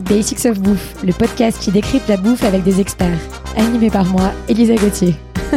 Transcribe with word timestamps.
Basics 0.00 0.46
of 0.46 0.60
Bouffe, 0.60 1.02
le 1.04 1.12
podcast 1.12 1.60
qui 1.60 1.70
décrypte 1.70 2.08
la 2.08 2.16
bouffe 2.16 2.42
avec 2.44 2.62
des 2.62 2.80
experts. 2.80 3.18
Animé 3.56 3.90
par 3.90 4.06
moi, 4.06 4.32
Elisa 4.48 4.74
Gauthier. 4.74 5.14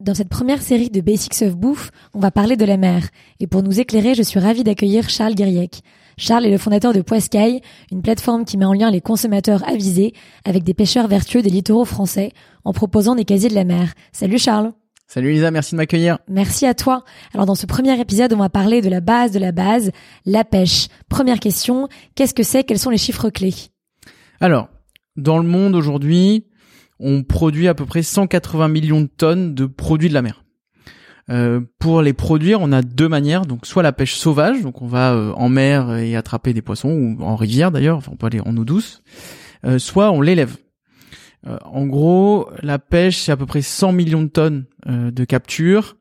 Dans 0.00 0.14
cette 0.14 0.30
première 0.30 0.62
série 0.62 0.88
de 0.90 1.00
Basics 1.02 1.42
of 1.42 1.56
Bouffe, 1.56 1.90
on 2.14 2.20
va 2.20 2.30
parler 2.30 2.56
de 2.56 2.64
la 2.64 2.78
mer. 2.78 3.08
Et 3.40 3.46
pour 3.46 3.62
nous 3.62 3.78
éclairer, 3.78 4.14
je 4.14 4.22
suis 4.22 4.40
ravie 4.40 4.64
d'accueillir 4.64 5.10
Charles 5.10 5.34
Guiriec. 5.34 5.82
Charles 6.16 6.46
est 6.46 6.50
le 6.50 6.58
fondateur 6.58 6.92
de 6.92 7.02
Poiscaille, 7.02 7.60
une 7.92 8.00
plateforme 8.00 8.44
qui 8.44 8.56
met 8.56 8.64
en 8.64 8.72
lien 8.72 8.90
les 8.90 9.00
consommateurs 9.00 9.68
avisés 9.68 10.14
avec 10.44 10.64
des 10.64 10.74
pêcheurs 10.74 11.08
vertueux 11.08 11.42
des 11.42 11.50
littoraux 11.50 11.84
français 11.84 12.32
en 12.64 12.72
proposant 12.72 13.14
des 13.14 13.24
casiers 13.24 13.50
de 13.50 13.54
la 13.54 13.64
mer. 13.64 13.92
Salut 14.12 14.38
Charles 14.38 14.72
Salut 15.10 15.32
Lisa, 15.32 15.50
merci 15.50 15.74
de 15.74 15.78
m'accueillir. 15.78 16.18
Merci 16.28 16.66
à 16.66 16.74
toi. 16.74 17.02
Alors 17.32 17.46
dans 17.46 17.54
ce 17.54 17.64
premier 17.64 17.98
épisode, 17.98 18.34
on 18.34 18.38
va 18.38 18.50
parler 18.50 18.82
de 18.82 18.90
la 18.90 19.00
base 19.00 19.32
de 19.32 19.38
la 19.38 19.52
base, 19.52 19.90
la 20.26 20.44
pêche. 20.44 20.88
Première 21.08 21.40
question, 21.40 21.88
qu'est-ce 22.14 22.34
que 22.34 22.42
c'est? 22.42 22.62
Quels 22.62 22.78
sont 22.78 22.90
les 22.90 22.98
chiffres 22.98 23.30
clés? 23.30 23.54
Alors, 24.38 24.68
dans 25.16 25.38
le 25.38 25.48
monde 25.48 25.74
aujourd'hui, 25.74 26.44
on 27.00 27.22
produit 27.22 27.68
à 27.68 27.74
peu 27.74 27.86
près 27.86 28.02
180 28.02 28.68
millions 28.68 29.00
de 29.00 29.06
tonnes 29.06 29.54
de 29.54 29.64
produits 29.64 30.10
de 30.10 30.14
la 30.14 30.20
mer. 30.20 30.44
Euh, 31.30 31.62
pour 31.78 32.02
les 32.02 32.12
produire, 32.12 32.60
on 32.60 32.70
a 32.70 32.82
deux 32.82 33.08
manières. 33.08 33.46
Donc, 33.46 33.64
soit 33.64 33.82
la 33.82 33.92
pêche 33.92 34.14
sauvage, 34.14 34.60
donc 34.60 34.82
on 34.82 34.86
va 34.86 35.14
euh, 35.14 35.32
en 35.32 35.48
mer 35.48 35.96
et 35.96 36.16
attraper 36.16 36.52
des 36.52 36.62
poissons 36.62 36.90
ou 36.90 37.22
en 37.22 37.34
rivière 37.34 37.70
d'ailleurs. 37.70 37.96
Enfin, 37.96 38.12
on 38.12 38.16
peut 38.16 38.26
aller 38.26 38.40
en 38.40 38.54
eau 38.58 38.64
douce. 38.64 39.02
Euh, 39.64 39.78
soit 39.78 40.10
on 40.10 40.20
l'élève. 40.20 40.58
Euh, 41.46 41.58
en 41.64 41.86
gros, 41.86 42.48
la 42.62 42.78
pêche, 42.78 43.18
c'est 43.18 43.32
à 43.32 43.36
peu 43.36 43.46
près 43.46 43.62
100 43.62 43.92
millions 43.92 44.22
de 44.22 44.28
tonnes 44.28 44.64
euh, 44.88 45.10
de 45.10 45.24
capture 45.24 45.96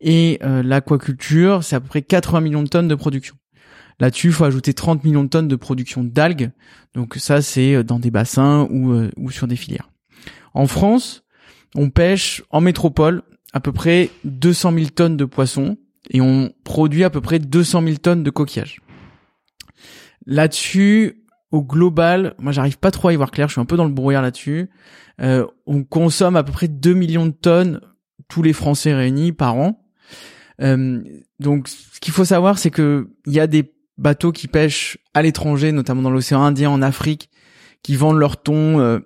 et 0.00 0.38
euh, 0.42 0.62
l'aquaculture, 0.62 1.64
c'est 1.64 1.76
à 1.76 1.80
peu 1.80 1.88
près 1.88 2.02
80 2.02 2.40
millions 2.40 2.62
de 2.62 2.68
tonnes 2.68 2.88
de 2.88 2.94
production. 2.94 3.34
Là-dessus, 3.98 4.28
il 4.28 4.32
faut 4.32 4.44
ajouter 4.44 4.74
30 4.74 5.04
millions 5.04 5.24
de 5.24 5.28
tonnes 5.28 5.48
de 5.48 5.56
production 5.56 6.04
d'algues. 6.04 6.50
Donc 6.94 7.14
ça, 7.16 7.40
c'est 7.40 7.82
dans 7.82 7.98
des 7.98 8.10
bassins 8.10 8.68
ou, 8.70 9.08
ou 9.16 9.30
sur 9.30 9.46
des 9.46 9.56
filières. 9.56 9.90
En 10.52 10.66
France, 10.66 11.24
on 11.74 11.88
pêche 11.88 12.42
en 12.50 12.60
métropole 12.60 13.22
à 13.54 13.60
peu 13.60 13.72
près 13.72 14.10
200 14.24 14.72
000 14.74 14.86
tonnes 14.90 15.16
de 15.16 15.24
poissons 15.24 15.78
et 16.10 16.20
on 16.20 16.52
produit 16.64 17.04
à 17.04 17.10
peu 17.10 17.22
près 17.22 17.38
200 17.38 17.82
000 17.82 17.96
tonnes 17.96 18.22
de 18.22 18.30
coquillages. 18.30 18.80
Là-dessus, 20.26 21.25
au 21.56 21.62
global, 21.62 22.34
moi 22.38 22.52
j'arrive 22.52 22.78
pas 22.78 22.90
trop 22.90 23.08
à 23.08 23.12
y 23.12 23.16
voir 23.16 23.30
clair, 23.30 23.48
je 23.48 23.52
suis 23.52 23.60
un 23.60 23.64
peu 23.64 23.76
dans 23.76 23.84
le 23.84 23.92
brouillard 23.92 24.22
là-dessus. 24.22 24.70
Euh, 25.20 25.46
on 25.66 25.82
consomme 25.82 26.36
à 26.36 26.44
peu 26.44 26.52
près 26.52 26.68
2 26.68 26.94
millions 26.94 27.26
de 27.26 27.32
tonnes 27.32 27.80
tous 28.28 28.42
les 28.42 28.52
Français 28.52 28.94
réunis 28.94 29.32
par 29.32 29.56
an. 29.56 29.82
Euh, 30.60 31.02
donc 31.40 31.68
ce 31.68 32.00
qu'il 32.00 32.12
faut 32.12 32.24
savoir, 32.24 32.58
c'est 32.58 32.70
que 32.70 33.08
il 33.26 33.32
y 33.32 33.40
a 33.40 33.46
des 33.46 33.72
bateaux 33.98 34.32
qui 34.32 34.48
pêchent 34.48 34.98
à 35.14 35.22
l'étranger, 35.22 35.72
notamment 35.72 36.02
dans 36.02 36.10
l'océan 36.10 36.42
Indien, 36.42 36.70
en 36.70 36.82
Afrique, 36.82 37.30
qui 37.82 37.96
vendent 37.96 38.18
leur 38.18 38.42
thon 38.42 38.78
euh, 38.80 38.98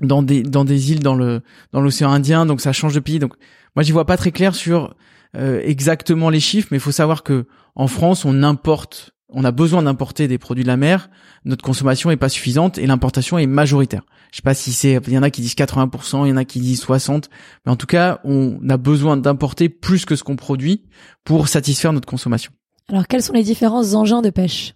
dans 0.00 0.22
des 0.22 0.42
dans 0.42 0.64
des 0.64 0.92
îles 0.92 1.00
dans 1.00 1.14
le 1.14 1.42
dans 1.72 1.80
l'océan 1.80 2.10
Indien, 2.10 2.46
donc 2.46 2.60
ça 2.60 2.72
change 2.72 2.94
de 2.94 3.00
pays. 3.00 3.18
Donc 3.18 3.34
moi 3.74 3.82
j'y 3.82 3.92
vois 3.92 4.06
pas 4.06 4.16
très 4.16 4.32
clair 4.32 4.54
sur 4.54 4.94
euh, 5.36 5.60
exactement 5.64 6.30
les 6.30 6.40
chiffres, 6.40 6.68
mais 6.70 6.78
il 6.78 6.80
faut 6.80 6.92
savoir 6.92 7.22
que 7.22 7.46
en 7.74 7.88
France 7.88 8.24
on 8.24 8.42
importe 8.42 9.15
on 9.28 9.44
a 9.44 9.50
besoin 9.50 9.82
d'importer 9.82 10.28
des 10.28 10.38
produits 10.38 10.62
de 10.64 10.68
la 10.68 10.76
mer, 10.76 11.10
notre 11.44 11.64
consommation 11.64 12.10
est 12.10 12.16
pas 12.16 12.28
suffisante 12.28 12.78
et 12.78 12.86
l'importation 12.86 13.38
est 13.38 13.46
majoritaire. 13.46 14.02
Je 14.30 14.36
sais 14.36 14.42
pas 14.42 14.54
si 14.54 14.72
c'est, 14.72 15.00
il 15.06 15.12
y 15.12 15.18
en 15.18 15.22
a 15.22 15.30
qui 15.30 15.40
disent 15.40 15.54
80%, 15.54 16.26
il 16.26 16.30
y 16.30 16.32
en 16.32 16.36
a 16.36 16.44
qui 16.44 16.60
disent 16.60 16.84
60%, 16.84 17.24
mais 17.64 17.72
en 17.72 17.76
tout 17.76 17.86
cas, 17.86 18.20
on 18.24 18.58
a 18.68 18.76
besoin 18.76 19.16
d'importer 19.16 19.68
plus 19.68 20.04
que 20.04 20.14
ce 20.16 20.24
qu'on 20.24 20.36
produit 20.36 20.84
pour 21.24 21.48
satisfaire 21.48 21.92
notre 21.92 22.08
consommation. 22.08 22.52
Alors, 22.88 23.08
quels 23.08 23.22
sont 23.22 23.32
les 23.32 23.42
différents 23.42 23.94
engins 23.94 24.22
de 24.22 24.30
pêche? 24.30 24.74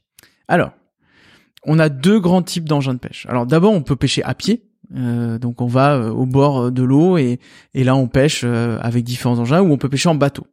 Alors, 0.48 0.72
on 1.64 1.78
a 1.78 1.88
deux 1.88 2.18
grands 2.18 2.42
types 2.42 2.68
d'engins 2.68 2.94
de 2.94 2.98
pêche. 2.98 3.26
Alors, 3.28 3.46
d'abord, 3.46 3.72
on 3.72 3.82
peut 3.82 3.96
pêcher 3.96 4.22
à 4.24 4.34
pied. 4.34 4.64
Euh, 4.96 5.38
donc, 5.38 5.60
on 5.60 5.66
va 5.66 5.94
euh, 5.94 6.10
au 6.10 6.26
bord 6.26 6.72
de 6.72 6.82
l'eau 6.82 7.18
et, 7.18 7.38
et 7.74 7.84
là, 7.84 7.94
on 7.94 8.08
pêche 8.08 8.42
euh, 8.44 8.78
avec 8.80 9.04
différents 9.04 9.38
engins 9.38 9.60
ou 9.60 9.72
on 9.72 9.76
peut 9.76 9.88
pêcher 9.88 10.08
en 10.08 10.16
bateau 10.16 10.46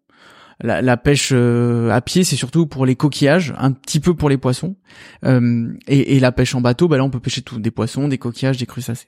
la, 0.60 0.98
pêche 0.98 1.32
euh, 1.34 1.92
à 1.92 2.02
pied, 2.02 2.24
c'est 2.24 2.36
surtout 2.36 2.66
pour 2.66 2.86
les 2.86 2.96
coquillages, 2.96 3.54
un 3.58 3.72
petit 3.72 4.00
peu 4.00 4.16
pour 4.16 4.30
les 4.30 4.38
poissons. 4.38 4.76
Euh, 5.24 5.74
et, 5.88 6.20
la 6.20 6.32
pêche 6.32 6.56
en 6.56 6.62
bateau, 6.62 6.88
bah 6.88 6.98
là, 6.98 7.04
on 7.04 7.10
peut 7.10 7.20
pêcher 7.20 7.42
tout, 7.42 7.60
des 7.60 7.72
poissons, 7.72 8.08
des 8.08 8.18
coquillages, 8.18 8.58
des 8.58 8.66
crustacés. 8.66 9.08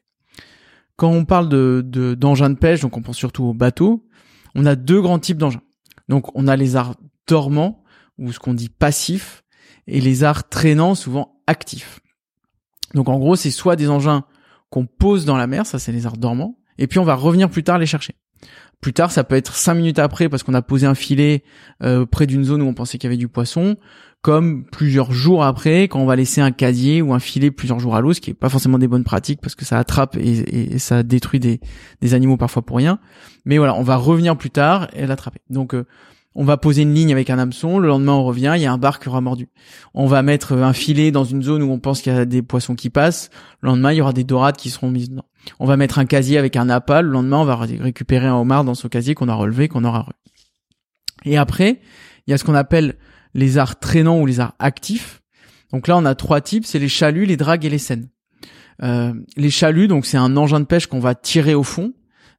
Quand 0.95 1.09
on 1.09 1.25
parle 1.25 1.49
de 1.49 1.81
d'engins 2.15 2.49
de, 2.49 2.55
pêche, 2.55 2.81
donc 2.81 2.97
on 2.97 3.01
pense 3.01 3.17
surtout 3.17 3.45
aux 3.45 3.53
bateaux, 3.53 4.05
on 4.53 4.65
a 4.65 4.75
deux 4.75 5.01
grands 5.01 5.19
types 5.19 5.37
d'engins. 5.37 5.61
Donc 6.07 6.35
on 6.35 6.47
a 6.47 6.55
les 6.55 6.75
arts 6.75 6.95
dormants, 7.27 7.83
ou 8.17 8.31
ce 8.31 8.39
qu'on 8.39 8.53
dit 8.53 8.69
passifs, 8.69 9.43
et 9.87 10.01
les 10.01 10.23
arts 10.23 10.49
traînants, 10.49 10.93
souvent 10.93 11.41
actifs. 11.47 11.99
Donc 12.93 13.07
en 13.09 13.17
gros, 13.17 13.35
c'est 13.35 13.51
soit 13.51 13.75
des 13.75 13.89
engins 13.89 14.23
qu'on 14.69 14.85
pose 14.85 15.25
dans 15.25 15.37
la 15.37 15.47
mer, 15.47 15.65
ça 15.65 15.79
c'est 15.79 15.91
les 15.91 16.05
arts 16.05 16.17
dormants, 16.17 16.59
et 16.77 16.85
puis 16.85 16.99
on 16.99 17.05
va 17.05 17.15
revenir 17.15 17.49
plus 17.49 17.63
tard 17.63 17.79
les 17.79 17.85
chercher. 17.85 18.13
Plus 18.81 18.93
tard, 18.93 19.11
ça 19.11 19.25
peut 19.25 19.35
être 19.35 19.55
cinq 19.55 19.73
minutes 19.73 19.99
après 19.99 20.29
parce 20.29 20.43
qu'on 20.43 20.53
a 20.53 20.61
posé 20.61 20.87
un 20.87 20.95
filet 20.95 21.43
euh, 21.83 22.05
près 22.05 22.27
d'une 22.27 22.45
zone 22.45 22.61
où 22.61 22.65
on 22.65 22.73
pensait 22.73 22.97
qu'il 22.97 23.09
y 23.09 23.11
avait 23.11 23.17
du 23.17 23.27
poisson, 23.27 23.75
comme 24.21 24.63
plusieurs 24.65 25.11
jours 25.11 25.43
après 25.43 25.83
quand 25.83 25.99
on 25.99 26.05
va 26.05 26.15
laisser 26.15 26.39
un 26.39 26.51
casier 26.51 27.01
ou 27.01 27.13
un 27.13 27.19
filet 27.19 27.51
plusieurs 27.51 27.79
jours 27.79 27.95
à 27.95 28.01
l'eau, 28.01 28.13
ce 28.13 28.21
qui 28.21 28.31
est 28.31 28.33
pas 28.35 28.49
forcément 28.49 28.77
des 28.77 28.87
bonnes 28.87 29.03
pratiques 29.03 29.41
parce 29.41 29.55
que 29.55 29.65
ça 29.65 29.77
attrape 29.77 30.15
et, 30.17 30.79
ça 30.79 31.03
détruit 31.03 31.41
des, 31.41 31.59
des, 32.01 32.13
animaux 32.13 32.37
parfois 32.37 32.61
pour 32.61 32.77
rien. 32.77 32.99
Mais 33.43 33.57
voilà, 33.57 33.75
on 33.75 33.83
va 33.83 33.97
revenir 33.97 34.37
plus 34.37 34.49
tard 34.49 34.87
et 34.93 35.05
l'attraper. 35.05 35.39
Donc 35.49 35.73
euh, 35.73 35.85
on 36.35 36.43
va 36.43 36.57
poser 36.57 36.83
une 36.83 36.93
ligne 36.93 37.11
avec 37.11 37.29
un 37.29 37.39
hameçon, 37.39 37.79
le 37.79 37.87
lendemain 37.87 38.13
on 38.13 38.23
revient, 38.23 38.53
il 38.55 38.61
y 38.61 38.65
a 38.65 38.71
un 38.71 38.77
bar 38.77 38.99
qui 38.99 39.09
aura 39.09 39.21
mordu. 39.21 39.49
On 39.93 40.05
va 40.05 40.21
mettre 40.21 40.53
un 40.53 40.73
filet 40.73 41.11
dans 41.11 41.23
une 41.23 41.41
zone 41.41 41.63
où 41.63 41.71
on 41.71 41.79
pense 41.79 42.01
qu'il 42.01 42.13
y 42.13 42.15
a 42.15 42.25
des 42.25 42.41
poissons 42.41 42.75
qui 42.75 42.89
passent, 42.89 43.29
le 43.61 43.69
lendemain 43.69 43.91
il 43.91 43.97
y 43.97 44.01
aura 44.01 44.13
des 44.13 44.23
dorades 44.23 44.57
qui 44.57 44.69
seront 44.69 44.91
mises 44.91 45.09
dedans. 45.09 45.25
On 45.59 45.65
va 45.65 45.75
mettre 45.75 45.97
un 45.97 46.05
casier 46.05 46.37
avec 46.37 46.55
un 46.55 46.69
appât, 46.69 47.01
le 47.01 47.09
lendemain 47.09 47.39
on 47.39 47.45
va 47.45 47.55
récupérer 47.55 48.27
un 48.27 48.35
homard 48.35 48.63
dans 48.63 48.75
ce 48.75 48.87
casier 48.87 49.15
qu'on 49.15 49.27
a 49.27 49.33
relevé, 49.33 49.67
qu'on 49.67 49.83
aura 49.83 50.01
re. 50.01 50.13
Et 51.25 51.37
après, 51.37 51.81
il 52.27 52.31
y 52.31 52.33
a 52.33 52.37
ce 52.37 52.43
qu'on 52.43 52.55
appelle 52.55 52.97
les 53.33 53.57
arts 53.57 53.79
traînants 53.79 54.19
ou 54.19 54.25
les 54.25 54.39
arts 54.39 54.53
actifs. 54.59 55.21
Donc 55.71 55.87
là 55.87 55.97
on 55.97 56.05
a 56.05 56.15
trois 56.15 56.41
types, 56.41 56.65
c'est 56.65 56.79
les 56.79 56.89
chaluts, 56.89 57.25
les 57.25 57.37
dragues 57.37 57.65
et 57.65 57.69
les 57.69 57.79
scènes. 57.79 58.09
Euh, 58.83 59.13
les 59.35 59.49
chaluts, 59.49 59.87
donc 59.87 60.05
c'est 60.05 60.17
un 60.17 60.37
engin 60.37 60.59
de 60.59 60.65
pêche 60.65 60.87
qu'on 60.87 60.99
va 60.99 61.15
tirer 61.15 61.55
au 61.55 61.63
fond, 61.63 61.93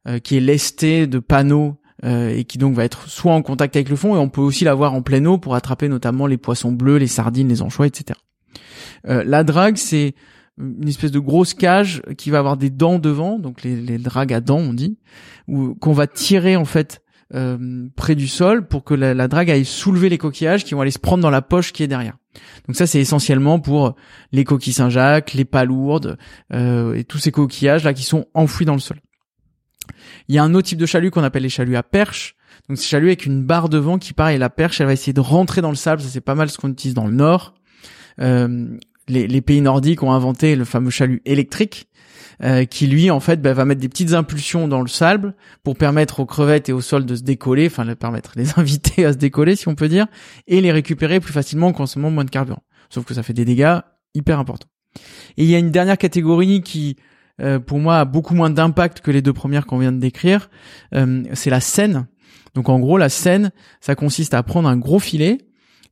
euh, 0.07 0.19
qui 0.19 0.37
est 0.37 0.41
lesté 0.41 1.07
de 1.07 1.19
panneaux 1.19 1.80
et 2.03 2.45
qui 2.45 2.57
donc 2.57 2.73
va 2.73 2.83
être 2.83 3.07
soit 3.07 3.33
en 3.33 3.43
contact 3.43 3.75
avec 3.75 3.89
le 3.89 3.95
fond 3.95 4.15
et 4.15 4.19
on 4.19 4.29
peut 4.29 4.41
aussi 4.41 4.63
l'avoir 4.63 4.93
en 4.93 5.03
pleine 5.03 5.27
eau 5.27 5.37
pour 5.37 5.53
attraper 5.53 5.87
notamment 5.87 6.25
les 6.25 6.37
poissons 6.37 6.71
bleus, 6.71 6.97
les 6.97 7.07
sardines, 7.07 7.47
les 7.47 7.61
anchois, 7.61 7.85
etc. 7.85 8.19
Euh, 9.07 9.23
la 9.25 9.43
drague, 9.43 9.77
c'est 9.77 10.13
une 10.57 10.87
espèce 10.87 11.11
de 11.11 11.19
grosse 11.19 11.53
cage 11.53 12.01
qui 12.17 12.29
va 12.29 12.39
avoir 12.39 12.57
des 12.57 12.69
dents 12.69 12.99
devant, 12.99 13.39
donc 13.39 13.63
les, 13.63 13.75
les 13.75 13.97
dragues 13.97 14.33
à 14.33 14.41
dents, 14.41 14.59
on 14.59 14.73
dit, 14.73 14.97
ou 15.47 15.75
qu'on 15.75 15.93
va 15.93 16.07
tirer 16.07 16.55
en 16.55 16.65
fait 16.65 17.01
euh, 17.33 17.87
près 17.95 18.15
du 18.15 18.27
sol 18.27 18.67
pour 18.67 18.83
que 18.83 18.93
la, 18.93 19.13
la, 19.13 19.27
drague 19.27 19.49
aille 19.49 19.65
soulever 19.65 20.09
les 20.09 20.17
coquillages 20.17 20.65
qui 20.65 20.73
vont 20.73 20.81
aller 20.81 20.91
se 20.91 20.99
prendre 20.99 21.23
dans 21.23 21.29
la 21.29 21.41
poche 21.41 21.71
qui 21.71 21.81
est 21.81 21.87
derrière. 21.87 22.17
Donc 22.67 22.75
ça 22.75 22.85
c'est 22.85 22.99
essentiellement 22.99 23.59
pour 23.59 23.95
les 24.31 24.43
coquilles 24.43 24.73
Saint-Jacques, 24.73 25.33
les 25.33 25.45
palourdes 25.45 26.17
euh, 26.53 26.93
et 26.93 27.03
tous 27.03 27.17
ces 27.17 27.31
coquillages 27.31 27.83
là 27.83 27.93
qui 27.93 28.03
sont 28.03 28.25
enfouis 28.33 28.65
dans 28.65 28.73
le 28.73 28.79
sol. 28.79 28.99
Il 30.27 30.35
y 30.35 30.37
a 30.37 30.43
un 30.43 30.53
autre 30.53 30.67
type 30.67 30.79
de 30.79 30.85
chalut 30.85 31.11
qu'on 31.11 31.23
appelle 31.23 31.43
les 31.43 31.49
chaluts 31.49 31.75
à 31.75 31.83
perche. 31.83 32.35
Donc 32.67 32.77
c'est 32.77 32.87
chalut 32.87 33.07
avec 33.07 33.25
une 33.25 33.43
barre 33.43 33.69
devant 33.69 33.97
qui 33.97 34.13
pareil 34.13 34.37
la 34.37 34.49
perche 34.49 34.81
elle 34.81 34.87
va 34.87 34.93
essayer 34.93 35.13
de 35.13 35.21
rentrer 35.21 35.61
dans 35.61 35.69
le 35.69 35.75
sable, 35.75 36.01
ça 36.01 36.09
c'est 36.09 36.21
pas 36.21 36.35
mal 36.35 36.49
ce 36.49 36.57
qu'on 36.57 36.69
utilise 36.69 36.93
dans 36.93 37.07
le 37.07 37.13
nord. 37.13 37.53
Euh, 38.19 38.77
les, 39.07 39.27
les, 39.27 39.41
pays 39.41 39.61
nordiques 39.61 40.03
ont 40.03 40.11
inventé 40.11 40.55
le 40.55 40.65
fameux 40.65 40.89
chalut 40.89 41.21
électrique 41.25 41.87
euh, 42.43 42.65
qui 42.65 42.87
lui 42.87 43.11
en 43.11 43.19
fait 43.19 43.39
bah, 43.39 43.53
va 43.53 43.65
mettre 43.65 43.81
des 43.81 43.89
petites 43.89 44.13
impulsions 44.13 44.67
dans 44.67 44.81
le 44.81 44.87
sable 44.87 45.35
pour 45.63 45.75
permettre 45.75 46.21
aux 46.21 46.25
crevettes 46.25 46.69
et 46.69 46.73
aux 46.73 46.81
sols 46.81 47.05
de 47.05 47.15
se 47.15 47.21
décoller, 47.21 47.67
enfin 47.67 47.83
le 47.83 47.95
permettre 47.95 48.33
les 48.35 48.47
inviter 48.59 49.05
à 49.05 49.13
se 49.13 49.17
décoller 49.17 49.55
si 49.55 49.67
on 49.67 49.75
peut 49.75 49.87
dire, 49.87 50.07
et 50.47 50.59
les 50.59 50.71
récupérer 50.71 51.19
plus 51.19 51.33
facilement 51.33 51.67
en 51.67 51.73
consommant 51.73 52.09
moins 52.09 52.25
de 52.25 52.31
carburant. 52.31 52.63
Sauf 52.89 53.05
que 53.05 53.13
ça 53.13 53.21
fait 53.21 53.33
des 53.33 53.45
dégâts 53.45 53.77
hyper 54.15 54.39
importants. 54.39 54.69
Et 55.37 55.43
il 55.43 55.49
y 55.49 55.55
a 55.55 55.59
une 55.59 55.69
dernière 55.69 55.99
catégorie 55.99 56.61
qui 56.61 56.97
euh, 57.41 57.59
pour 57.59 57.79
moi 57.79 57.99
a 57.99 58.05
beaucoup 58.05 58.35
moins 58.35 58.49
d'impact 58.49 59.01
que 59.01 59.11
les 59.11 59.21
deux 59.21 59.33
premières 59.33 59.65
qu'on 59.65 59.79
vient 59.79 59.91
de 59.91 59.99
décrire, 59.99 60.49
euh, 60.93 61.23
c'est 61.33 61.49
la 61.49 61.59
scène. 61.59 62.07
Donc 62.55 62.69
en 62.69 62.79
gros 62.79 62.97
la 62.97 63.09
scène, 63.09 63.51
ça 63.79 63.95
consiste 63.95 64.33
à 64.33 64.43
prendre 64.43 64.67
un 64.67 64.77
gros 64.77 64.99
filet 64.99 65.39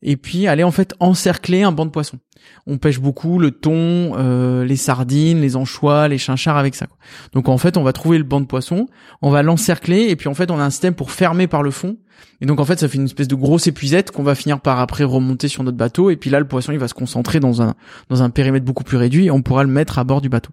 et 0.02 0.16
puis 0.16 0.48
aller 0.48 0.64
en 0.64 0.72
fait 0.72 0.94
encercler 1.00 1.64
un 1.64 1.72
banc 1.72 1.86
de 1.86 1.92
poissons. 1.92 2.20
On 2.68 2.78
pêche 2.78 3.00
beaucoup 3.00 3.40
le 3.40 3.52
thon, 3.52 4.14
euh, 4.18 4.64
les 4.64 4.78
sardines, 4.78 5.42
les 5.42 5.56
anchois, 5.56 6.08
les 6.08 6.18
chinchards 6.18 6.58
avec 6.58 6.76
ça. 6.76 6.88
Donc 7.34 7.50
en 7.50 7.58
fait, 7.58 7.78
on 7.78 7.84
va 7.84 7.94
trouver 7.94 8.18
le 8.18 8.24
banc 8.24 8.40
de 8.40 8.46
poissons, 8.46 8.88
on 9.22 9.30
va 9.30 9.44
l'encercler 9.44 10.08
et 10.10 10.16
puis 10.16 10.30
en 10.30 10.34
fait, 10.34 10.52
on 10.52 10.60
a 10.60 10.64
un 10.64 10.70
système 10.70 10.94
pour 10.94 11.12
fermer 11.12 11.48
par 11.48 11.64
le 11.64 11.72
fond. 11.72 11.98
Et 12.42 12.46
donc 12.46 12.60
en 12.60 12.66
fait, 12.66 12.80
ça 12.80 12.88
fait 12.88 12.98
une 12.98 13.06
espèce 13.06 13.28
de 13.28 13.36
grosse 13.36 13.68
épuisette 13.68 14.12
qu'on 14.12 14.24
va 14.24 14.36
finir 14.36 14.62
par 14.62 14.80
après 14.80 15.04
remonter 15.04 15.48
sur 15.48 15.64
notre 15.64 15.78
bateau 15.78 16.10
et 16.10 16.16
puis 16.16 16.30
là, 16.30 16.40
le 16.40 16.48
poisson, 16.48 16.72
il 16.72 16.80
va 16.80 16.88
se 16.88 16.94
concentrer 16.94 17.40
dans 17.40 17.62
un 17.62 17.76
dans 18.10 18.24
un 18.24 18.30
périmètre 18.30 18.66
beaucoup 18.66 18.84
plus 18.84 18.98
réduit 18.98 19.26
et 19.26 19.32
on 19.32 19.42
pourra 19.42 19.64
le 19.64 19.70
mettre 19.70 20.00
à 20.00 20.04
bord 20.04 20.22
du 20.22 20.30
bateau. 20.30 20.52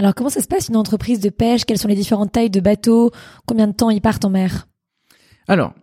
Alors 0.00 0.14
comment 0.14 0.30
ça 0.30 0.40
se 0.40 0.48
passe 0.48 0.70
une 0.70 0.78
entreprise 0.78 1.20
de 1.20 1.28
pêche? 1.28 1.66
Quelles 1.66 1.76
sont 1.76 1.86
les 1.86 1.94
différentes 1.94 2.32
tailles 2.32 2.48
de 2.48 2.60
bateaux? 2.60 3.10
Combien 3.44 3.66
de 3.66 3.74
temps 3.74 3.90
ils 3.90 4.00
partent 4.00 4.24
en 4.24 4.30
mer? 4.30 4.66
Alors, 5.46 5.74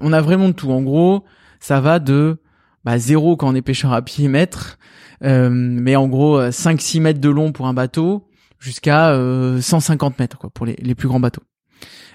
on 0.00 0.12
a 0.12 0.20
vraiment 0.20 0.50
tout. 0.50 0.72
En 0.72 0.82
gros, 0.82 1.22
ça 1.60 1.80
va 1.80 2.00
de 2.00 2.38
bah, 2.84 2.98
zéro 2.98 3.36
quand 3.36 3.48
on 3.48 3.54
est 3.54 3.62
pêcheur 3.62 3.92
à 3.92 4.02
pied 4.02 4.26
mètre, 4.26 4.80
mais 5.22 5.94
en 5.94 6.08
gros 6.08 6.40
5-6 6.40 7.00
mètres 7.00 7.20
de 7.20 7.28
long 7.28 7.52
pour 7.52 7.68
un 7.68 7.72
bateau, 7.72 8.28
jusqu'à 8.58 9.16
150 9.60 10.18
mètres 10.18 10.36
quoi 10.36 10.50
pour 10.50 10.66
les, 10.66 10.94
plus 10.96 11.06
grands 11.06 11.20
bateaux. 11.20 11.44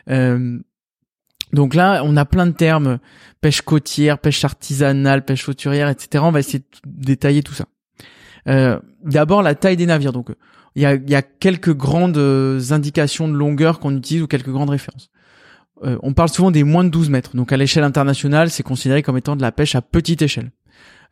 donc 0.09 1.75
là, 1.75 2.01
on 2.03 2.17
a 2.17 2.25
plein 2.25 2.45
de 2.45 2.51
termes 2.51 2.99
pêche 3.39 3.61
côtière, 3.61 4.19
pêche 4.19 4.43
artisanale, 4.43 5.23
pêche 5.23 5.47
hauturière, 5.47 5.87
etc. 5.87 6.25
On 6.27 6.31
va 6.31 6.39
essayer 6.39 6.59
de 6.59 6.65
détailler 6.83 7.41
tout 7.41 7.53
ça. 7.53 7.67
Euh, 8.49 8.81
D'abord, 9.03 9.43
la 9.43 9.55
taille 9.55 9.77
des 9.77 9.85
navires. 9.85 10.11
Donc, 10.11 10.31
il 10.75 10.81
y 10.81 10.85
a, 10.85 10.95
y 10.95 11.15
a, 11.15 11.21
quelques 11.21 11.73
grandes 11.73 12.17
euh, 12.17 12.59
indications 12.71 13.27
de 13.27 13.33
longueur 13.33 13.79
qu'on 13.79 13.95
utilise 13.95 14.23
ou 14.23 14.27
quelques 14.27 14.49
grandes 14.49 14.69
références. 14.69 15.09
Euh, 15.83 15.97
on 16.03 16.13
parle 16.13 16.29
souvent 16.29 16.51
des 16.51 16.63
moins 16.63 16.83
de 16.83 16.89
12 16.89 17.09
mètres. 17.09 17.35
Donc, 17.35 17.51
à 17.51 17.57
l'échelle 17.57 17.83
internationale, 17.83 18.49
c'est 18.49 18.63
considéré 18.63 19.01
comme 19.03 19.17
étant 19.17 19.35
de 19.35 19.41
la 19.41 19.51
pêche 19.51 19.75
à 19.75 19.81
petite 19.81 20.21
échelle. 20.21 20.51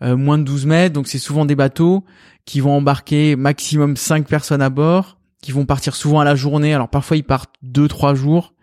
Euh, 0.02 0.18
moins 0.18 0.38
de 0.38 0.44
12 0.44 0.66
mètres, 0.66 0.94
donc 0.94 1.08
c'est 1.08 1.20
souvent 1.20 1.46
des 1.46 1.56
bateaux 1.56 2.04
qui 2.46 2.60
vont 2.60 2.74
embarquer 2.74 3.36
maximum 3.36 3.96
5 3.96 4.28
personnes 4.28 4.62
à 4.62 4.70
bord, 4.70 5.18
qui 5.42 5.52
vont 5.52 5.66
partir 5.66 5.96
souvent 5.96 6.20
à 6.20 6.26
la 6.26 6.36
journée. 6.36 6.74
Alors, 6.74 6.90
parfois, 6.90 7.18
ils 7.18 7.24
partent 7.24 7.54
2-3 7.64 8.16
jours, 8.16 8.54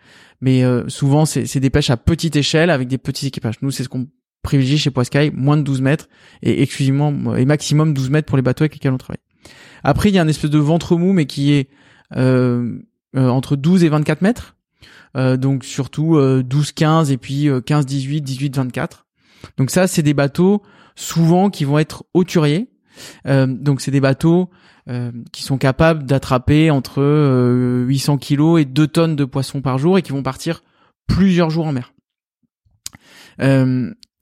mais 0.41 0.65
euh, 0.65 0.89
souvent, 0.89 1.27
c'est 1.27 1.61
des 1.61 1.71
pêches 1.71 1.91
à 1.91 1.97
petite 1.97 2.37
échelle 2.37 2.71
avec 2.71 2.89
des 2.89 2.99
petits 2.99 3.27
équipages. 3.27 3.57
Nous, 3.63 3.71
c'est 3.71 3.85
ce 3.85 3.89
qu'on 3.89 4.09
privilégie 4.43 4.79
chez 4.79 4.91
Poiscaille, 4.91 5.31
moins 5.35 5.59
de 5.59 5.63
12 5.63 5.83
mètres 5.83 6.09
et 6.43 6.63
exclusivement 6.63 7.37
et 7.37 7.45
maximum 7.45 7.93
12 7.93 8.09
mètres 8.09 8.27
pour 8.27 8.37
les 8.37 8.43
bateaux 8.43 8.63
avec 8.63 8.73
lesquels 8.75 8.93
on 8.93 8.99
travaille. 8.99 9.21
Après, 9.83 10.09
il 10.09 10.15
y 10.15 10.19
a 10.19 10.23
un 10.23 10.29
espèce 10.29 10.51
de 10.51 10.59
ventre 10.59 10.97
mou, 10.97 11.13
mais 11.13 11.27
qui 11.27 11.53
est 11.53 11.69
euh, 12.17 12.79
euh, 13.17 13.29
entre 13.29 13.57
12 13.57 13.85
et 13.85 13.89
24 13.89 14.23
mètres. 14.23 14.57
Euh, 15.17 15.37
donc 15.37 15.65
surtout 15.65 16.21
12, 16.21 16.73
15 16.73 17.11
et 17.11 17.17
puis 17.17 17.49
15, 17.67 17.87
18, 17.87 18.21
18, 18.21 18.57
24. 18.57 19.07
Donc 19.57 19.71
ça, 19.71 19.87
c'est 19.87 20.03
des 20.03 20.15
bateaux 20.15 20.63
souvent 20.95 21.51
qui 21.51 21.65
vont 21.65 21.79
être 21.79 22.05
hauturiers. 22.15 22.69
donc 23.25 23.81
c'est 23.81 23.91
des 23.91 24.01
bateaux 24.01 24.51
qui 25.33 25.43
sont 25.43 25.57
capables 25.57 26.05
d'attraper 26.05 26.71
entre 26.71 27.85
800 27.87 28.19
kilos 28.19 28.61
et 28.61 28.65
2 28.65 28.87
tonnes 28.89 29.17
de 29.17 29.25
poissons 29.25 29.63
par 29.63 29.79
jour 29.79 29.99
et 29.99 30.03
qui 30.03 30.13
vont 30.13 30.23
partir 30.23 30.63
plusieurs 31.07 31.51
jours 31.51 31.67
en 31.67 31.73
mer. 31.73 31.93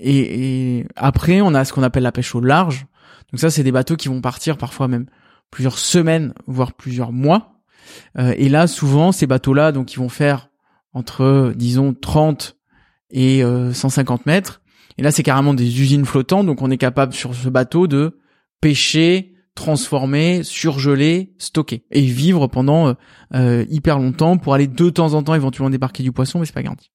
Et, 0.00 0.78
et, 0.78 0.86
après, 0.94 1.40
on 1.40 1.54
a 1.54 1.64
ce 1.64 1.72
qu'on 1.72 1.82
appelle 1.82 2.04
la 2.04 2.12
pêche 2.12 2.34
au 2.34 2.40
large. 2.40 2.86
Donc 3.32 3.40
ça, 3.40 3.50
c'est 3.50 3.64
des 3.64 3.72
bateaux 3.72 3.96
qui 3.96 4.08
vont 4.08 4.20
partir 4.20 4.56
parfois 4.56 4.88
même 4.88 5.06
plusieurs 5.50 5.78
semaines, 5.78 6.34
voire 6.46 6.72
plusieurs 6.72 7.12
mois. 7.12 7.60
Euh, 8.18 8.34
et 8.36 8.48
là, 8.48 8.66
souvent, 8.66 9.12
ces 9.12 9.26
bateaux-là, 9.26 9.72
donc, 9.72 9.92
ils 9.92 9.98
vont 9.98 10.08
faire 10.08 10.50
entre, 10.92 11.52
disons, 11.56 11.94
30 11.94 12.56
et 13.10 13.42
150 13.72 14.20
euh, 14.20 14.22
mètres. 14.26 14.60
Et 14.98 15.02
là, 15.02 15.10
c'est 15.10 15.22
carrément 15.22 15.54
des 15.54 15.80
usines 15.80 16.04
flottantes. 16.04 16.46
Donc, 16.46 16.62
on 16.62 16.70
est 16.70 16.78
capable 16.78 17.12
sur 17.12 17.34
ce 17.34 17.48
bateau 17.48 17.86
de 17.86 18.18
pêcher, 18.60 19.34
transformer, 19.58 20.44
surgeler, 20.44 21.32
stocker 21.36 21.82
et 21.90 22.02
vivre 22.02 22.46
pendant 22.46 22.94
euh, 23.34 23.64
hyper 23.68 23.98
longtemps 23.98 24.38
pour 24.38 24.54
aller 24.54 24.68
de 24.68 24.88
temps 24.88 25.14
en 25.14 25.22
temps 25.24 25.34
éventuellement 25.34 25.68
débarquer 25.68 26.04
du 26.04 26.12
poisson, 26.12 26.38
mais 26.38 26.46
c'est 26.46 26.54
pas 26.54 26.62
garanti. 26.62 26.92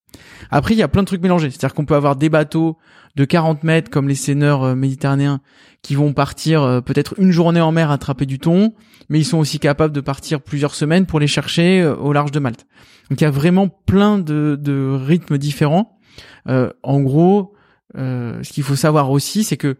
Après, 0.50 0.74
il 0.74 0.77
y 0.77 0.81
a 0.81 0.88
plein 0.88 1.01
de 1.01 1.07
trucs 1.07 1.21
mélangés. 1.21 1.50
C'est-à-dire 1.50 1.74
qu'on 1.74 1.83
peut 1.83 1.95
avoir 1.95 2.15
des 2.15 2.30
bateaux 2.30 2.77
de 3.18 3.25
40 3.25 3.65
mètres 3.65 3.92
comme 3.92 4.07
les 4.07 4.15
seineurs 4.15 4.63
euh, 4.63 4.75
méditerranéens 4.75 5.42
qui 5.81 5.95
vont 5.95 6.13
partir 6.13 6.63
euh, 6.63 6.80
peut-être 6.80 7.15
une 7.18 7.31
journée 7.31 7.60
en 7.60 7.74
mer 7.74 7.92
attraper 7.92 8.25
du 8.25 8.39
thon, 8.39 8.74
mais 9.09 9.19
ils 9.19 9.25
sont 9.25 9.39
aussi 9.39 9.59
capables 9.59 9.94
de 9.94 10.01
partir 10.01 10.42
plusieurs 10.42 10.74
semaines 10.74 11.06
pour 11.06 11.19
les 11.19 11.27
chercher 11.27 11.81
euh, 11.81 11.95
au 11.98 12.13
large 12.13 12.31
de 12.31 12.39
Malte. 12.39 12.66
Donc 13.09 13.19
il 13.19 13.25
y 13.25 13.27
a 13.27 13.31
vraiment 13.31 13.68
plein 13.68 14.19
de 14.19 14.98
rythmes 15.06 15.38
différents. 15.38 16.00
en 16.48 17.01
gros, 17.01 17.54
ce 17.94 18.54
qu'il 18.54 18.63
faut 18.63 18.77
savoir 18.77 19.12
aussi, 19.12 19.44
c'est 19.44 19.57
que 19.57 19.75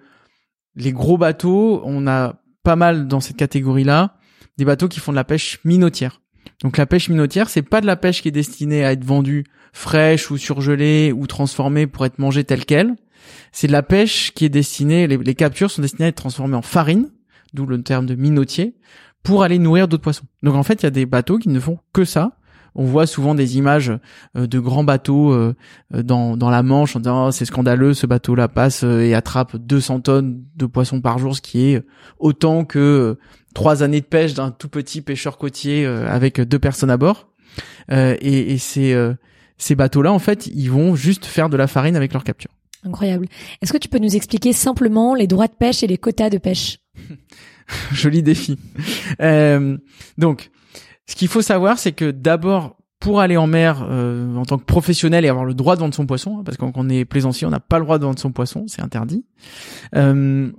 les 0.76 0.92
gros 0.92 1.18
bateaux, 1.18 1.82
on 1.86 2.06
a 2.06 2.43
pas 2.64 2.76
mal 2.76 3.08
dans 3.08 3.20
cette 3.20 3.38
catégorie-là, 3.38 4.18
des 4.58 4.66
bateaux 4.66 4.88
qui 4.88 5.00
font 5.00 5.12
de 5.12 5.18
la 5.18 5.24
pêche 5.24 5.60
minotière. 5.64 6.22
Donc 6.62 6.78
la 6.78 6.86
pêche 6.86 7.10
minotière, 7.10 7.50
c'est 7.50 7.62
pas 7.62 7.82
de 7.82 7.86
la 7.86 7.96
pêche 7.96 8.22
qui 8.22 8.30
est 8.30 8.32
destinée 8.32 8.86
à 8.86 8.92
être 8.92 9.04
vendue 9.04 9.46
fraîche 9.74 10.32
ou 10.32 10.38
surgelée 10.38 11.12
ou 11.12 11.28
transformée 11.28 11.88
pour 11.88 12.06
être 12.06 12.20
mangée 12.20 12.44
telle 12.44 12.66
quelle. 12.66 12.96
C'est 13.52 13.68
de 13.68 13.72
la 13.72 13.84
pêche 13.84 14.32
qui 14.34 14.46
est 14.46 14.50
destinée, 14.50 15.08
les, 15.08 15.36
captures 15.36 15.72
sont 15.72 15.82
destinées 15.82 16.06
à 16.06 16.08
être 16.10 16.16
transformées 16.16 16.56
en 16.56 16.62
farine, 16.62 17.10
d'où 17.54 17.66
le 17.66 17.82
terme 17.82 18.06
de 18.06 18.16
minotier, 18.16 18.76
pour 19.24 19.44
aller 19.44 19.60
nourrir 19.60 19.88
d'autres 19.88 20.04
poissons. 20.04 20.26
Donc 20.42 20.56
en 20.56 20.64
fait, 20.64 20.82
il 20.82 20.84
y 20.84 20.88
a 20.88 20.92
des 20.92 21.06
bateaux 21.06 21.38
qui 21.38 21.50
ne 21.50 21.60
font 21.60 21.80
que 21.94 22.06
ça. 22.06 22.38
On 22.76 22.86
voit 22.86 23.06
souvent 23.06 23.36
des 23.36 23.58
images 23.58 23.92
euh, 24.36 24.48
de 24.48 24.60
grands 24.60 24.84
bateaux 24.84 25.32
euh, 25.32 25.54
dans, 25.92 26.38
dans 26.38 26.50
la 26.50 26.64
Manche 26.64 26.96
en 26.96 27.00
disant 27.00 27.28
oh, 27.28 27.32
c'est 27.32 27.46
scandaleux, 27.46 27.94
ce 27.94 28.06
bateau-là 28.06 28.48
passe 28.48 28.84
euh, 28.84 29.02
et 29.02 29.14
attrape 29.14 29.56
200 29.58 30.02
tonnes 30.02 30.44
de 30.56 30.66
poissons 30.66 31.02
par 31.02 31.20
jour, 31.20 31.36
ce 31.36 31.42
qui 31.42 31.74
est 31.74 31.84
autant 32.20 32.66
que 32.66 33.18
trois 33.54 33.84
années 33.84 34.02
de 34.02 34.06
pêche 34.06 34.34
d'un 34.34 34.52
tout 34.52 34.70
petit 34.70 35.02
pêcheur 35.02 35.38
côtier 35.38 35.86
avec 35.86 36.42
deux 36.42 36.60
personnes 36.60 36.90
à 36.90 36.98
bord. 36.98 37.30
et, 37.90 38.54
et 38.54 38.58
c'est 38.58 38.96
ces 39.58 39.76
bateaux-là, 39.76 40.12
en 40.12 40.20
fait, 40.20 40.48
ils 40.48 40.70
vont 40.70 40.96
juste 40.96 41.26
faire 41.26 41.50
de 41.50 41.58
la 41.58 41.68
farine 41.68 41.96
avec 41.96 42.14
leur 42.14 42.24
capture. 42.24 42.50
Incroyable. 42.86 43.28
Est-ce 43.62 43.72
que 43.72 43.78
tu 43.78 43.88
peux 43.88 44.00
nous 44.00 44.16
expliquer 44.16 44.52
simplement 44.52 45.16
les 45.16 45.28
droits 45.28 45.48
de 45.48 45.54
pêche 45.54 45.84
et 45.84 45.88
les 45.88 45.98
quotas 45.98 46.30
de 46.30 46.38
pêche? 46.38 46.80
Joli 47.94 48.22
défi. 48.22 48.58
Euh, 49.22 49.78
donc, 50.18 50.52
ce 51.08 51.16
qu'il 51.16 51.28
faut 51.28 51.42
savoir, 51.42 51.80
c'est 51.80 51.92
que 51.92 52.12
d'abord, 52.12 52.78
pour 53.00 53.20
aller 53.20 53.38
en 53.38 53.48
mer 53.48 53.86
euh, 53.90 54.36
en 54.36 54.46
tant 54.46 54.58
que 54.58 54.64
professionnel 54.64 55.26
et 55.26 55.30
avoir 55.30 55.46
le 55.46 55.54
droit 55.54 55.76
de 55.76 55.82
vendre 55.82 55.94
son 55.94 56.06
poisson, 56.06 56.40
hein, 56.40 56.44
parce 56.46 56.58
que 56.58 56.62
quand 56.62 56.74
on 56.76 56.90
est 56.90 57.06
plaisancier, 57.06 57.46
on 57.46 57.52
n'a 57.52 57.60
pas 57.60 57.80
le 57.80 57.86
droit 57.86 58.00
de 58.00 58.06
vendre 58.06 58.20
son 58.20 58.32
poisson, 58.32 58.66
c'est 58.68 58.82
interdit. 58.82 59.26
Euh, 59.96 60.52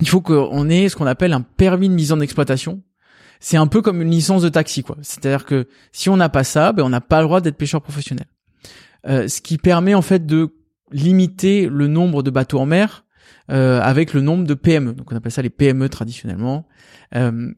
il 0.00 0.08
faut 0.08 0.20
qu'on 0.20 0.68
ait 0.68 0.88
ce 0.88 0.96
qu'on 0.96 1.06
appelle 1.06 1.32
un 1.32 1.42
permis 1.42 1.88
de 1.88 1.94
mise 1.94 2.12
en 2.12 2.20
exploitation 2.20 2.82
c'est 3.40 3.56
un 3.56 3.66
peu 3.66 3.82
comme 3.82 4.02
une 4.02 4.10
licence 4.10 4.42
de 4.42 4.48
taxi, 4.48 4.82
quoi. 4.82 4.96
C'est-à-dire 5.02 5.44
que 5.44 5.68
si 5.92 6.08
on 6.08 6.16
n'a 6.16 6.28
pas 6.28 6.44
ça, 6.44 6.72
ben 6.72 6.82
on 6.82 6.88
n'a 6.88 7.00
pas 7.00 7.20
le 7.20 7.26
droit 7.26 7.40
d'être 7.40 7.56
pêcheur 7.56 7.82
professionnel. 7.82 8.26
Euh, 9.06 9.28
ce 9.28 9.40
qui 9.40 9.58
permet 9.58 9.94
en 9.94 10.02
fait 10.02 10.26
de 10.26 10.54
limiter 10.90 11.68
le 11.68 11.86
nombre 11.86 12.22
de 12.22 12.30
bateaux 12.30 12.58
en 12.58 12.66
mer 12.66 13.04
euh, 13.50 13.80
avec 13.80 14.12
le 14.12 14.20
nombre 14.20 14.44
de 14.44 14.54
PME. 14.54 14.94
Donc 14.94 15.12
on 15.12 15.16
appelle 15.16 15.32
ça 15.32 15.42
les 15.42 15.50
PME 15.50 15.88
traditionnellement. 15.88 16.66
Euh, 17.14 17.52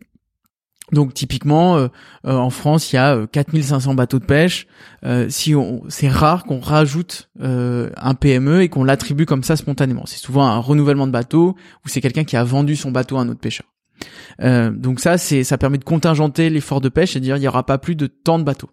donc 0.93 1.15
typiquement, 1.15 1.77
euh, 1.77 1.89
euh, 2.27 2.37
en 2.37 2.51
France, 2.51 2.93
il 2.93 2.97
y 2.97 2.99
a 2.99 3.27
4500 3.27 3.95
bateaux 3.95 4.19
de 4.19 4.25
pêche. 4.25 4.67
si 5.29 5.55
on, 5.55 5.83
c'est 5.89 6.09
rare 6.09 6.45
qu'on 6.45 6.61
rajoute 6.61 7.31
un 7.41 8.15
PME 8.15 8.63
et 8.63 8.69
qu'on 8.69 8.85
l'attribue 8.85 9.27
comme 9.27 9.43
ça 9.43 9.57
spontanément. 9.57 10.05
C'est 10.07 10.21
souvent 10.21 10.47
un 10.47 10.59
renouvellement 10.59 11.07
de 11.07 11.13
bateau 11.13 11.57
ou 11.85 11.89
c'est 11.89 12.01
quelqu'un 12.01 12.25
qui 12.25 12.37
a 12.37 12.45
vendu 12.45 12.77
son 12.77 12.91
bateau 12.91 13.17
à 13.17 13.21
un 13.21 13.29
autre 13.29 13.41
pêcheur. 13.41 13.67
Euh, 14.43 14.71
donc 14.71 15.01
ça, 15.01 15.19
c'est 15.19 15.45
ça 15.45 15.59
permet 15.59 15.79
de 15.79 15.85
contingenter 15.85 16.51
l'effort 16.51 16.81
de 16.81 16.89
pêche 16.89 17.17
et 17.17 17.21
de 17.21 17.25
dire 17.25 17.37
il 17.37 17.43
y 17.43 17.49
aura 17.49 17.65
pas 17.65 17.79
plus 17.79 17.95
de 17.95 18.07
tant 18.07 18.39
de 18.39 18.45
bateaux. 18.45 18.71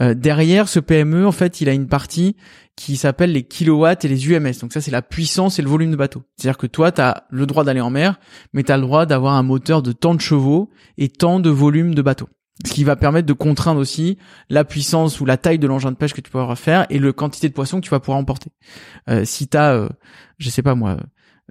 Euh, 0.00 0.14
derrière 0.14 0.68
ce 0.68 0.80
PME, 0.80 1.26
en 1.26 1.32
fait, 1.32 1.60
il 1.60 1.68
a 1.68 1.72
une 1.72 1.88
partie 1.88 2.36
qui 2.76 2.96
s'appelle 2.96 3.32
les 3.32 3.42
kilowatts 3.42 4.04
et 4.04 4.08
les 4.08 4.30
UMS. 4.30 4.52
Donc 4.60 4.72
ça, 4.72 4.80
c'est 4.80 4.90
la 4.90 5.02
puissance 5.02 5.58
et 5.58 5.62
le 5.62 5.68
volume 5.68 5.90
de 5.90 5.96
bateau. 5.96 6.22
C'est-à-dire 6.36 6.58
que 6.58 6.66
toi, 6.66 6.92
tu 6.92 7.00
as 7.00 7.24
le 7.30 7.46
droit 7.46 7.64
d'aller 7.64 7.80
en 7.80 7.90
mer, 7.90 8.20
mais 8.52 8.62
tu 8.62 8.70
as 8.70 8.76
le 8.76 8.82
droit 8.82 9.04
d'avoir 9.04 9.34
un 9.34 9.42
moteur 9.42 9.82
de 9.82 9.92
tant 9.92 10.14
de 10.14 10.20
chevaux 10.20 10.70
et 10.96 11.08
tant 11.08 11.40
de 11.40 11.50
volume 11.50 11.94
de 11.94 12.02
bateau. 12.02 12.28
Ce 12.64 12.72
qui 12.72 12.84
va 12.84 12.96
permettre 12.96 13.26
de 13.26 13.32
contraindre 13.32 13.80
aussi 13.80 14.18
la 14.48 14.64
puissance 14.64 15.20
ou 15.20 15.24
la 15.24 15.36
taille 15.36 15.58
de 15.58 15.66
l'engin 15.66 15.92
de 15.92 15.96
pêche 15.96 16.12
que 16.12 16.20
tu 16.20 16.30
pourras 16.30 16.56
faire 16.56 16.86
et 16.90 16.98
le 16.98 17.12
quantité 17.12 17.48
de 17.48 17.54
poissons 17.54 17.80
que 17.80 17.84
tu 17.84 17.90
vas 17.90 18.00
pouvoir 18.00 18.18
emporter. 18.18 18.50
Euh, 19.08 19.24
si 19.24 19.48
tu 19.48 19.56
as, 19.56 19.74
euh, 19.74 19.88
je 20.38 20.50
sais 20.50 20.62
pas 20.62 20.74
moi, 20.74 20.98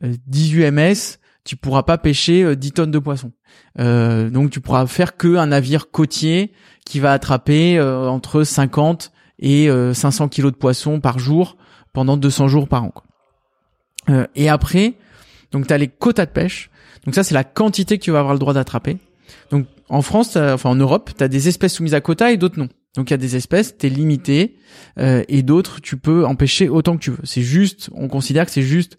10 0.01 0.56
UMS, 0.56 1.17
tu 1.48 1.56
pourras 1.56 1.84
pas 1.84 1.98
pêcher 1.98 2.58
10 2.58 2.68
euh, 2.68 2.72
tonnes 2.72 2.92
de 2.92 3.00
poissons. 3.00 3.32
Euh, 3.80 4.30
donc 4.30 4.51
tu 4.51 4.60
pourras 4.60 4.86
faire 4.86 5.16
que 5.16 5.38
un 5.38 5.48
navire 5.48 5.92
côtier 5.92 6.51
qui 6.86 7.00
va 7.00 7.13
attraper 7.13 7.77
euh, 7.80 8.10
entre 8.10 8.44
50 8.44 9.13
et 9.39 9.70
500 9.94 10.27
kilos 10.27 10.51
de 10.51 10.58
poissons 10.58 11.00
par 11.00 11.20
jour 11.20 11.56
pendant 11.94 12.18
200 12.18 12.48
jours 12.50 12.68
par 12.68 12.84
an. 12.84 12.94
et 14.36 14.50
après, 14.50 14.96
donc 15.51 15.68
tu 15.68 15.74
as 15.74 15.77
les 15.77 15.88
quotas 15.88 16.25
de 16.25 16.32
pêche. 16.32 16.70
Donc 17.06 17.16
ça 17.16 17.24
c'est 17.24 17.36
la 17.36 17.44
quantité 17.44 17.98
que 17.98 18.04
tu 18.04 18.12
vas 18.12 18.20
avoir 18.20 18.34
le 18.34 18.39
droit 18.39 18.54
d'attraper. 18.54 18.98
Donc 19.51 19.68
en 19.89 20.01
France, 20.01 20.36
enfin 20.36 20.72
en 20.72 20.75
Europe, 20.75 21.12
tu 21.16 21.24
as 21.24 21.27
des 21.27 21.48
espèces 21.48 21.75
soumises 21.75 21.94
à 21.94 22.01
quotas 22.01 22.32
et 22.32 22.38
d'autres 22.38 22.60
non. 22.60 22.68
Donc 22.96 23.10
il 23.10 23.13
y 23.13 23.13
a 23.13 23.18
des 23.18 23.36
espèces, 23.36 23.77
t'es 23.77 23.89
limité, 23.89 24.58
et 24.98 25.44
d'autres 25.44 25.80
tu 25.82 25.98
peux 25.98 26.25
empêcher 26.25 26.68
autant 26.68 26.98
que 26.98 27.04
tu 27.04 27.12
veux. 27.12 27.24
C'est 27.24 27.44
juste, 27.44 27.92
on 27.94 28.08
considère 28.08 28.48
que 28.48 28.51
c'est 28.51 28.63
juste 28.63 28.98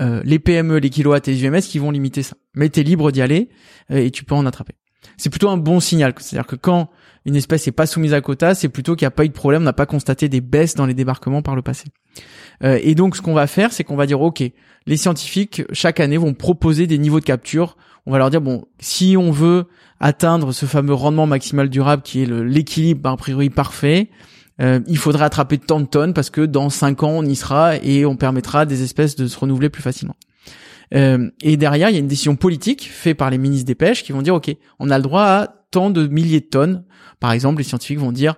euh, 0.00 0.22
les 0.24 0.38
PME, 0.38 0.78
les 0.78 0.90
kilowatts 0.90 1.28
et 1.28 1.32
les 1.32 1.46
UMS 1.46 1.60
qui 1.60 1.78
vont 1.78 1.90
limiter 1.90 2.22
ça. 2.22 2.36
Mais 2.54 2.68
t'es 2.68 2.82
libre 2.82 3.10
d'y 3.10 3.22
aller 3.22 3.48
euh, 3.90 3.98
et 3.98 4.10
tu 4.10 4.24
peux 4.24 4.34
en 4.34 4.46
attraper. 4.46 4.74
C'est 5.16 5.30
plutôt 5.30 5.48
un 5.48 5.56
bon 5.56 5.80
signal. 5.80 6.14
C'est-à-dire 6.18 6.46
que 6.46 6.56
quand 6.56 6.90
une 7.24 7.36
espèce 7.36 7.66
n'est 7.66 7.72
pas 7.72 7.86
soumise 7.86 8.14
à 8.14 8.20
quota, 8.20 8.54
c'est 8.54 8.68
plutôt 8.68 8.96
qu'il 8.96 9.04
n'y 9.04 9.08
a 9.08 9.12
pas 9.12 9.24
eu 9.24 9.28
de 9.28 9.34
problème, 9.34 9.62
on 9.62 9.64
n'a 9.64 9.72
pas 9.72 9.86
constaté 9.86 10.28
des 10.28 10.40
baisses 10.40 10.74
dans 10.74 10.86
les 10.86 10.94
débarquements 10.94 11.42
par 11.42 11.56
le 11.56 11.62
passé. 11.62 11.84
Euh, 12.64 12.78
et 12.82 12.94
donc 12.94 13.16
ce 13.16 13.22
qu'on 13.22 13.34
va 13.34 13.46
faire, 13.46 13.72
c'est 13.72 13.84
qu'on 13.84 13.96
va 13.96 14.06
dire, 14.06 14.20
OK, 14.20 14.42
les 14.86 14.96
scientifiques, 14.96 15.62
chaque 15.72 16.00
année, 16.00 16.16
vont 16.16 16.34
proposer 16.34 16.86
des 16.86 16.98
niveaux 16.98 17.20
de 17.20 17.24
capture. 17.24 17.76
On 18.06 18.12
va 18.12 18.18
leur 18.18 18.30
dire, 18.30 18.40
bon, 18.40 18.64
si 18.80 19.16
on 19.16 19.30
veut 19.30 19.66
atteindre 20.00 20.52
ce 20.52 20.66
fameux 20.66 20.94
rendement 20.94 21.26
maximal 21.26 21.68
durable 21.68 22.02
qui 22.02 22.22
est 22.22 22.26
l'équilibre 22.26 23.08
a 23.08 23.16
priori 23.16 23.50
parfait, 23.50 24.10
euh, 24.62 24.80
il 24.86 24.98
faudrait 24.98 25.24
attraper 25.24 25.58
tant 25.58 25.80
de 25.80 25.86
tonnes 25.86 26.14
parce 26.14 26.30
que 26.30 26.42
dans 26.42 26.70
5 26.70 27.02
ans 27.02 27.10
on 27.10 27.24
y 27.24 27.36
sera 27.36 27.76
et 27.76 28.04
on 28.06 28.16
permettra 28.16 28.66
des 28.66 28.82
espèces 28.82 29.16
de 29.16 29.26
se 29.26 29.38
renouveler 29.38 29.70
plus 29.70 29.82
facilement. 29.82 30.16
Euh, 30.94 31.30
et 31.40 31.56
derrière, 31.56 31.88
il 31.88 31.94
y 31.94 31.96
a 31.96 32.00
une 32.00 32.08
décision 32.08 32.36
politique 32.36 32.90
faite 32.90 33.16
par 33.16 33.30
les 33.30 33.38
ministres 33.38 33.66
des 33.66 33.74
pêches 33.74 34.04
qui 34.04 34.12
vont 34.12 34.22
dire, 34.22 34.34
OK, 34.34 34.54
on 34.78 34.90
a 34.90 34.98
le 34.98 35.02
droit 35.02 35.22
à 35.22 35.48
tant 35.70 35.90
de 35.90 36.06
milliers 36.06 36.40
de 36.40 36.46
tonnes. 36.46 36.84
Par 37.18 37.32
exemple, 37.32 37.58
les 37.58 37.64
scientifiques 37.64 37.98
vont 37.98 38.12
dire 38.12 38.34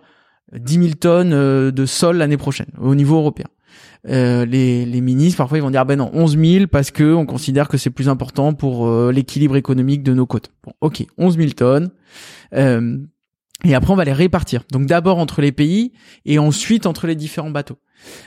10 0.56 0.74
000 0.74 0.86
tonnes 0.94 1.32
euh, 1.32 1.70
de 1.70 1.86
sol 1.86 2.16
l'année 2.16 2.36
prochaine 2.36 2.68
au 2.80 2.94
niveau 2.94 3.16
européen. 3.16 3.46
Euh, 4.08 4.44
les, 4.44 4.84
les, 4.84 5.00
ministres 5.00 5.38
parfois 5.38 5.56
ils 5.56 5.62
vont 5.62 5.70
dire 5.70 5.86
ben 5.86 5.96
non 5.96 6.10
11 6.12 6.38
000 6.38 6.66
parce 6.66 6.90
que 6.90 7.14
on 7.14 7.24
considère 7.24 7.68
que 7.68 7.78
c'est 7.78 7.88
plus 7.88 8.10
important 8.10 8.52
pour 8.52 8.86
euh, 8.86 9.10
l'équilibre 9.10 9.56
économique 9.56 10.02
de 10.02 10.12
nos 10.12 10.26
côtes. 10.26 10.52
Bon, 10.62 10.72
ok, 10.82 11.06
11 11.16 11.38
000 11.38 11.50
tonnes. 11.50 11.90
Euh, 12.54 12.98
et 13.62 13.74
après 13.74 13.92
on 13.92 13.96
va 13.96 14.04
les 14.04 14.12
répartir. 14.12 14.64
Donc 14.72 14.86
d'abord 14.86 15.18
entre 15.18 15.40
les 15.40 15.52
pays 15.52 15.92
et 16.24 16.38
ensuite 16.38 16.86
entre 16.86 17.06
les 17.06 17.14
différents 17.14 17.50
bateaux. 17.50 17.78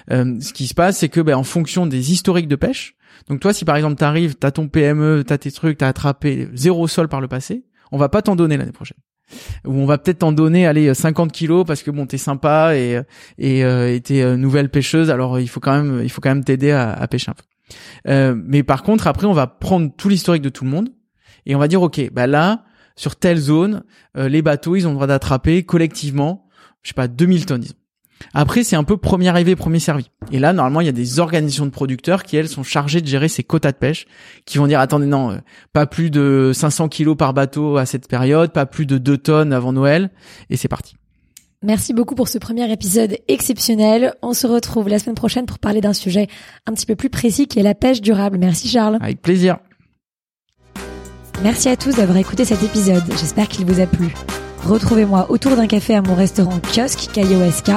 ce 0.09 0.53
qui 0.53 0.67
se 0.67 0.73
passe 0.73 0.97
c'est 0.97 1.09
que 1.09 1.21
ben, 1.21 1.35
en 1.35 1.43
fonction 1.43 1.85
des 1.85 2.11
historiques 2.11 2.47
de 2.47 2.55
pêche, 2.55 2.95
donc 3.27 3.39
toi 3.39 3.53
si 3.53 3.65
par 3.65 3.75
exemple 3.75 3.95
t'arrives, 3.95 4.35
t'as 4.35 4.51
ton 4.51 4.67
PME, 4.67 5.23
t'as 5.25 5.37
tes 5.37 5.51
trucs, 5.51 5.79
t'as 5.79 5.87
attrapé 5.87 6.47
zéro 6.53 6.87
sol 6.87 7.07
par 7.07 7.21
le 7.21 7.27
passé, 7.27 7.65
on 7.91 7.97
va 7.97 8.09
pas 8.09 8.21
t'en 8.21 8.35
donner 8.35 8.57
l'année 8.57 8.71
prochaine 8.71 8.97
où 9.65 9.73
on 9.73 9.85
va 9.85 9.97
peut-être 9.97 10.19
t'en 10.19 10.31
donner 10.31 10.67
allez 10.67 10.93
50 10.93 11.31
kilos 11.31 11.65
parce 11.65 11.83
que 11.83 11.91
bon 11.91 12.05
t'es 12.05 12.17
sympa 12.17 12.75
et 12.75 13.01
et 13.37 13.63
euh, 13.63 13.99
t'es 13.99 14.21
euh, 14.21 14.37
nouvelle 14.37 14.69
pêcheuse 14.69 15.09
alors 15.09 15.39
il 15.39 15.47
faut 15.49 15.59
quand 15.59 15.73
même 15.73 16.01
il 16.03 16.09
faut 16.09 16.21
quand 16.21 16.29
même 16.29 16.43
t'aider 16.43 16.71
à, 16.71 16.91
à, 16.93 17.07
pêcher 17.07 17.31
un 17.31 17.33
peu 17.33 17.43
euh, 18.09 18.35
mais 18.45 18.63
par 18.63 18.83
contre 18.83 19.07
après 19.07 19.27
on 19.27 19.33
va 19.33 19.47
prendre 19.47 19.91
tout 19.95 20.09
l'historique 20.09 20.41
de 20.41 20.49
tout 20.49 20.63
le 20.63 20.69
monde 20.69 20.89
et 21.45 21.55
on 21.55 21.59
va 21.59 21.67
dire 21.67 21.81
ok 21.81 22.09
bah 22.11 22.27
là 22.27 22.63
sur 22.97 23.15
telle 23.15 23.37
zone 23.37 23.83
euh, 24.17 24.27
les 24.27 24.41
bateaux 24.41 24.75
ils 24.75 24.85
ont 24.85 24.89
le 24.89 24.95
droit 24.95 25.07
d'attraper 25.07 25.63
collectivement 25.63 26.45
je 26.83 26.89
sais 26.89 26.93
pas 26.93 27.07
2000 27.07 27.45
tonnes 27.45 27.61
disons 27.61 27.75
après, 28.33 28.63
c'est 28.63 28.75
un 28.75 28.83
peu 28.83 28.97
premier 28.97 29.29
arrivé, 29.29 29.55
premier 29.55 29.79
servi. 29.79 30.09
Et 30.31 30.39
là, 30.39 30.53
normalement, 30.53 30.81
il 30.81 30.85
y 30.85 30.89
a 30.89 30.93
des 30.93 31.19
organisations 31.19 31.65
de 31.65 31.71
producteurs 31.71 32.23
qui, 32.23 32.35
elles, 32.35 32.49
sont 32.49 32.63
chargées 32.63 33.01
de 33.01 33.07
gérer 33.07 33.27
ces 33.27 33.43
quotas 33.43 33.71
de 33.71 33.77
pêche, 33.77 34.07
qui 34.45 34.57
vont 34.57 34.67
dire, 34.67 34.79
attendez, 34.79 35.05
non, 35.05 35.31
euh, 35.31 35.37
pas 35.73 35.85
plus 35.85 36.09
de 36.09 36.51
500 36.53 36.89
kilos 36.89 37.17
par 37.17 37.33
bateau 37.33 37.77
à 37.77 37.85
cette 37.85 38.07
période, 38.07 38.51
pas 38.51 38.65
plus 38.65 38.85
de 38.85 38.97
2 38.97 39.17
tonnes 39.17 39.53
avant 39.53 39.73
Noël, 39.73 40.11
et 40.49 40.57
c'est 40.57 40.67
parti. 40.67 40.95
Merci 41.63 41.93
beaucoup 41.93 42.13
pour 42.13 42.27
ce 42.27 42.37
premier 42.37 42.71
épisode 42.71 43.17
exceptionnel. 43.27 44.13
On 44.21 44.33
se 44.33 44.45
retrouve 44.45 44.89
la 44.89 44.99
semaine 44.99 45.15
prochaine 45.15 45.47
pour 45.47 45.57
parler 45.57 45.81
d'un 45.81 45.93
sujet 45.93 46.27
un 46.67 46.73
petit 46.73 46.85
peu 46.85 46.95
plus 46.95 47.09
précis 47.09 47.47
qui 47.47 47.57
est 47.57 47.63
la 47.63 47.73
pêche 47.73 47.99
durable. 47.99 48.37
Merci 48.37 48.67
Charles. 48.67 48.99
Avec 49.01 49.23
plaisir. 49.23 49.57
Merci 51.43 51.69
à 51.69 51.77
tous 51.77 51.95
d'avoir 51.95 52.17
écouté 52.17 52.45
cet 52.45 52.63
épisode. 52.63 53.03
J'espère 53.11 53.47
qu'il 53.47 53.65
vous 53.65 53.79
a 53.79 53.85
plu. 53.85 54.13
Retrouvez-moi 54.65 55.27
autour 55.29 55.55
d'un 55.55 55.67
café 55.67 55.93
à 55.93 56.01
mon 56.01 56.15
restaurant 56.15 56.59
kiosque 56.59 57.09
KIOSK 57.13 57.71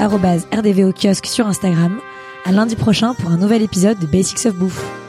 rdv 0.00 0.84
au 0.84 0.92
kiosque 0.92 1.26
sur 1.26 1.46
Instagram. 1.46 2.00
À 2.44 2.52
lundi 2.52 2.74
prochain 2.74 3.14
pour 3.14 3.30
un 3.30 3.36
nouvel 3.36 3.62
épisode 3.62 3.98
de 4.00 4.06
Basics 4.06 4.46
of 4.46 4.56
Bouffe. 4.56 5.05